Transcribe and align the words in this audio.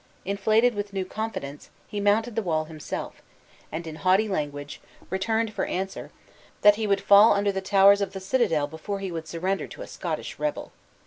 Inflated 0.25 0.73
with 0.73 0.93
new 0.93 1.05
confidence, 1.05 1.69
he 1.87 1.99
mounted 1.99 2.35
the 2.35 2.41
wall 2.41 2.65
himself, 2.65 3.21
and 3.71 3.85
in 3.85 3.97
haughty 3.97 4.27
language, 4.27 4.81
returned 5.11 5.53
for 5.53 5.65
answer, 5.65 6.09
"That 6.63 6.73
he 6.73 6.87
would 6.87 7.01
fall 7.01 7.33
under 7.33 7.51
the 7.51 7.61
towers 7.61 8.01
of 8.01 8.13
the 8.13 8.19
citadel 8.19 8.65
before 8.65 8.97
he 8.97 9.11
would 9.11 9.27
surrender 9.27 9.67
to 9.67 9.83
a 9.83 9.87
Scottish 9.87 10.39
rebel. 10.39 10.71